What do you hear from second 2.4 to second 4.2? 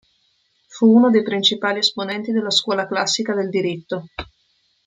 Scuola Classica del diritto.